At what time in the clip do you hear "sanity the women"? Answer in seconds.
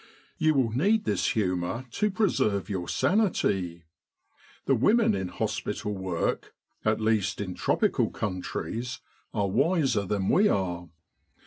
2.89-5.13